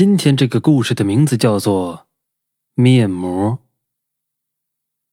[0.00, 2.06] 今天这个故事的名字叫做
[2.82, 3.50] 《面膜》。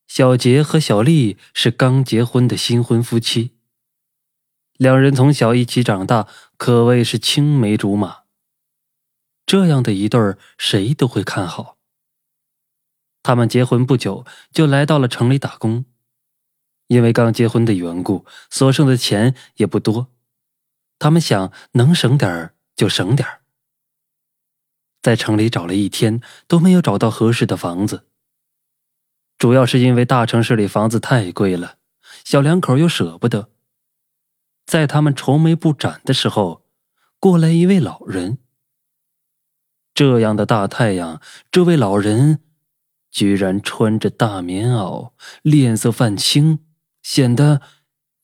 [0.07, 3.51] 小杰和小丽是刚结婚的新婚夫妻，
[4.77, 8.19] 两人从小一起长大，可谓是青梅竹马。
[9.45, 11.77] 这样的一对儿，谁都会看好。
[13.21, 15.83] 他们结婚不久，就来到了城里打工，
[16.87, 20.07] 因为刚结婚的缘故，所剩的钱也不多。
[20.97, 23.41] 他们想，能省点儿就省点儿。
[25.07, 26.19] 在城里找了一天
[26.49, 28.07] 都没有找到合适的房子，
[29.37, 31.77] 主要是因为大城市里房子太贵了，
[32.25, 33.49] 小两口又舍不得。
[34.65, 36.65] 在他们愁眉不展的时候，
[37.21, 38.39] 过来一位老人。
[39.93, 42.43] 这样的大太阳，这位老人
[43.09, 46.65] 居然穿着大棉袄，脸色泛青，
[47.01, 47.61] 显得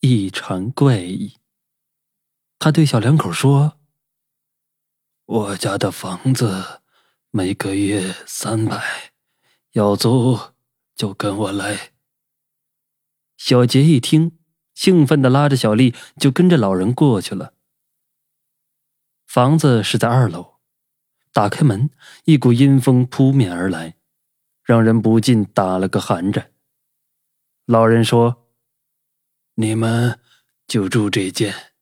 [0.02, 1.38] 异常怪异。
[2.60, 3.78] 他对小两口说。
[5.26, 6.82] 我家的房子
[7.36, 9.12] 每个月三百，
[9.72, 10.38] 要租
[10.94, 11.94] 就跟我来。
[13.38, 14.38] 小杰一听，
[14.76, 17.56] 兴奋的拉着小丽就跟着老人过去了。
[19.26, 20.60] 房子是在二楼，
[21.32, 21.90] 打开门，
[22.26, 23.96] 一股阴风扑面而来，
[24.62, 26.52] 让人不禁打了个寒颤。
[27.66, 28.46] 老人说
[29.58, 30.20] ：“你们
[30.68, 31.74] 就住这间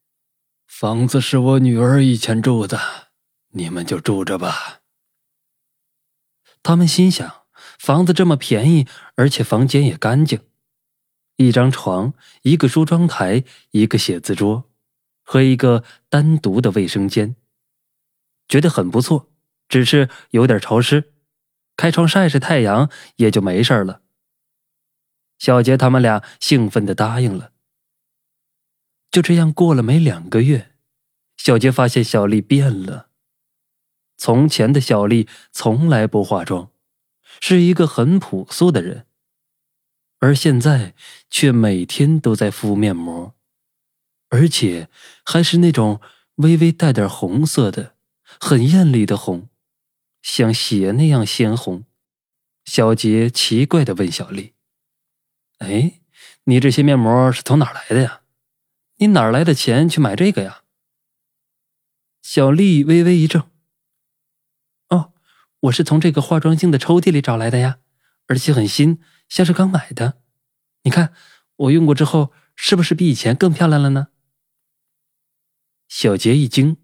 [0.66, 2.80] 房子，是我女儿以前住的。”
[3.54, 4.81] 你们就住着吧。
[6.64, 7.44] 他们心想，
[7.80, 10.42] 房子这么便宜，而且房间也干净，
[11.38, 14.70] 一张床，一个梳妆台，一个写字桌，
[15.24, 17.36] 和一个单独的卫生间，
[18.48, 19.30] 觉得很不错。
[19.68, 21.14] 只是有点潮湿，
[21.78, 24.02] 开窗晒晒太阳也就没事了。
[25.40, 27.54] 小杰他们俩兴奋的答应了。
[29.10, 30.74] 就这样过了没两个月，
[31.38, 33.11] 小杰发现小丽变了。
[34.24, 36.70] 从前的小丽从来不化妆，
[37.40, 39.08] 是一个很朴素的人，
[40.20, 40.94] 而现在
[41.32, 43.34] 却每天都在敷面膜，
[44.30, 44.90] 而且
[45.26, 46.00] 还是那种
[46.36, 47.96] 微微带点红色的、
[48.40, 49.50] 很艳丽的红，
[50.22, 51.86] 像血那样鲜红。
[52.64, 54.54] 小杰奇怪的问小丽
[55.58, 56.02] ：“哎，
[56.44, 58.22] 你这些面膜是从哪来的呀？
[58.98, 60.62] 你哪来的钱去买这个呀？”
[62.22, 63.51] 小丽微微一怔。
[65.62, 67.78] 我是从这个化妆镜的抽屉里找来的呀，
[68.28, 69.00] 而且很新，
[69.30, 70.18] 像是刚买的。
[70.84, 71.14] 你看，
[71.56, 74.08] 我用过之后，是不是比以前更漂亮了呢？
[75.88, 76.78] 小杰一惊，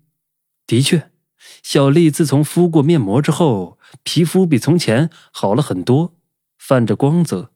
[0.67, 1.09] 的确，
[1.63, 6.15] 小丽自从敷过面膜之后，皮肤比从前好了很多，
[6.59, 7.51] 泛着光泽。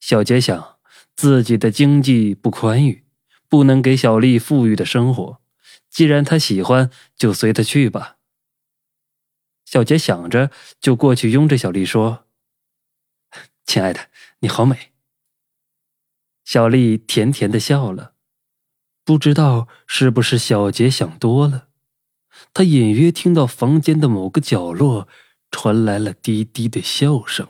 [0.00, 0.78] 小杰想，
[1.14, 3.04] 自己的经济不宽裕，
[3.48, 5.40] 不能给小丽富裕的生活，
[5.88, 8.16] 既然她喜欢，就随她去吧。
[9.70, 10.50] 小杰想着，
[10.80, 12.24] 就过去拥着小丽说
[13.64, 14.10] ：“亲爱的，
[14.40, 14.90] 你好美。”
[16.44, 18.14] 小丽甜甜的笑了，
[19.04, 21.68] 不知道是不是小杰想多了，
[22.52, 25.06] 他隐约听到房间的某个角落
[25.52, 27.46] 传来了低低的笑声。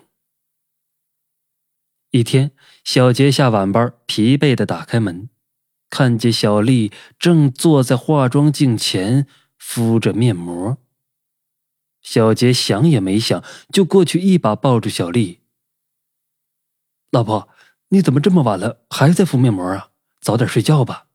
[2.11, 2.51] 一天，
[2.85, 5.31] 小杰下晚班，疲惫的打开门，
[5.89, 9.27] 看见小丽正坐在化妆镜前
[9.57, 10.77] 敷着面膜。
[12.03, 15.41] 小杰想也没想，就过去一把抱住小丽。
[17.11, 17.49] 老婆，
[17.89, 19.91] 你怎么这么晚了还在敷面膜啊？
[20.21, 21.07] 早点睡觉吧。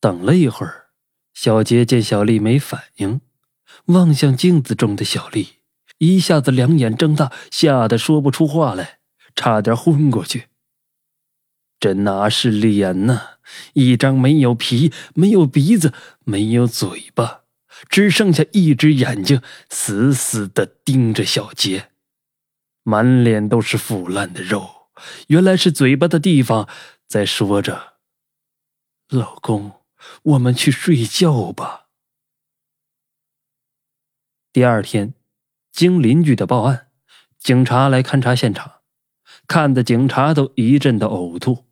[0.00, 0.90] 等了一会儿，
[1.34, 3.20] 小杰见小丽没反应，
[3.86, 5.56] 望向镜子中的小丽，
[5.98, 9.00] 一下子两眼睁大，吓得说不出话来，
[9.34, 10.48] 差点昏过去。
[11.80, 13.38] 这哪是脸呢？
[13.72, 15.92] 一张没有皮、没有鼻子、
[16.24, 17.44] 没有嘴巴。
[17.88, 21.90] 只剩下一只眼睛，死死的盯着小杰，
[22.82, 24.88] 满脸都是腐烂的肉。
[25.28, 26.68] 原来是嘴巴的地方
[27.06, 27.98] 在说着
[29.10, 29.82] ：“老公，
[30.22, 31.86] 我们去睡觉吧。”
[34.52, 35.14] 第二天，
[35.70, 36.88] 经邻居的报案，
[37.38, 38.80] 警察来勘察现场，
[39.46, 41.66] 看的警察都一阵的呕吐。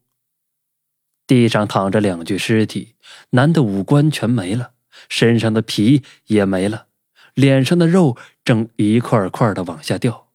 [1.26, 2.94] 地上躺着两具尸体，
[3.30, 4.74] 男的五官全没了。
[5.08, 6.88] 身上的皮也没了，
[7.34, 10.28] 脸上的肉正一块块的往下掉。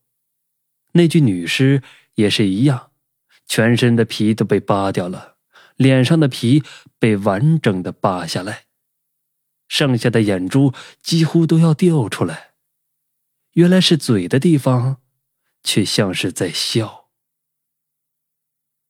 [0.94, 1.82] 那具女尸
[2.16, 2.92] 也是一样，
[3.48, 5.38] 全身的皮都被扒掉了，
[5.76, 6.64] 脸上的皮
[7.00, 8.66] 被完整的扒下来，
[9.68, 12.52] 剩下的眼珠几乎都要掉出来。
[13.54, 15.02] 原来是嘴的地方，
[15.64, 17.10] 却像是在笑。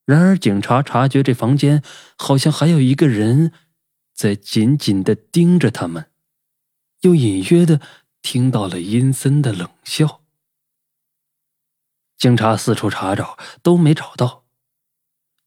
[0.05, 1.83] 然而，警察察觉这房间
[2.17, 3.51] 好像还有一个人。
[4.21, 6.11] 在紧紧的盯着他们，
[6.99, 7.81] 又隐约的
[8.21, 10.21] 听到了阴森的冷笑。
[12.19, 14.43] 警察四处查找都没找到，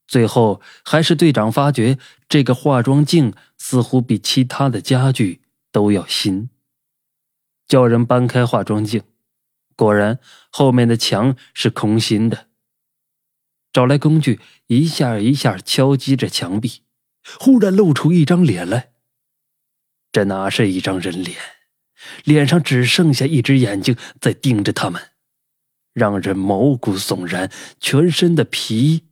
[0.05, 5.39] 最后还是队长发觉这个化妆镜似乎比其他的家具
[5.71, 6.49] 都要新，
[7.65, 9.03] 叫人搬开化妆镜，
[9.77, 10.19] 果然
[10.51, 12.49] 后面的墙是空心的。
[13.71, 16.81] 找来工具，一下一下敲击着墙壁，
[17.39, 18.91] 忽然露出一张脸来。
[20.11, 21.37] 这哪是一张人脸？
[22.23, 25.11] 脸上只剩下一只眼睛在盯着他们。
[25.93, 27.49] 让人毛骨悚然，
[27.79, 29.05] 全身的皮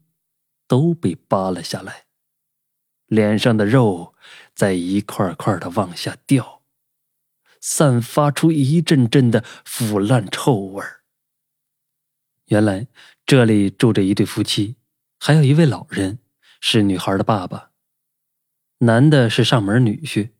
[0.68, 2.04] 都被扒了下来，
[3.06, 4.14] 脸上的肉
[4.54, 6.62] 在一块块的往下掉，
[7.58, 10.84] 散发出一阵阵的腐烂臭味
[12.48, 12.86] 原来
[13.24, 14.76] 这里住着一对夫妻，
[15.18, 16.18] 还有一位老人，
[16.60, 17.73] 是女孩的爸爸。
[18.84, 20.30] 男的是上门女婿，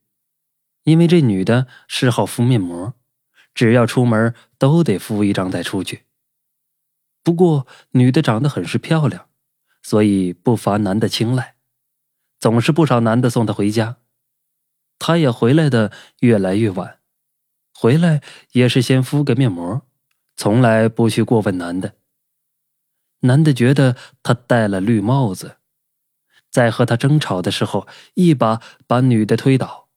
[0.85, 2.95] 因为这女的嗜好敷面膜，
[3.55, 6.05] 只要出门都得敷一张再出去。
[7.23, 9.29] 不过，女的长得很是漂亮，
[9.83, 11.57] 所以不乏男的青睐，
[12.39, 13.97] 总是不少男的送她回家。
[14.99, 15.91] 她也回来的
[16.21, 16.99] 越来越晚，
[17.73, 19.83] 回来也是先敷个面膜，
[20.37, 21.95] 从来不去过问男的。
[23.21, 25.57] 男的觉得她戴了绿帽子，
[26.55, 29.89] 在和他争吵的时候，一把把女的推倒，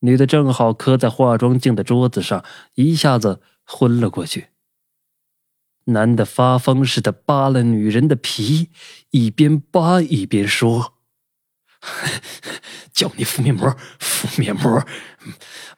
[0.00, 2.44] 女的正好磕在化妆镜的桌子上，
[2.74, 4.48] 一下子昏了过去。
[5.84, 8.70] 男的发疯似的扒了女人的皮，
[9.12, 10.98] 一边扒一边说
[12.92, 14.86] ：“叫你敷面膜，敷面膜，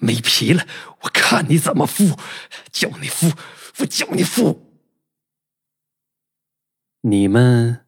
[0.01, 0.67] 没皮了，
[1.03, 2.19] 我看你怎么敷！
[2.73, 3.31] 叫你敷，
[3.79, 4.59] 我叫你敷！
[7.03, 7.87] 你们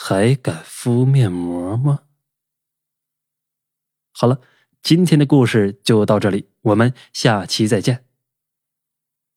[0.00, 2.04] 还敢敷面膜吗？”
[4.12, 4.40] 好了，
[4.82, 8.07] 今天的故事就到这里，我们下期再见。